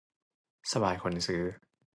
[0.71, 1.41] สบายคนซื้อ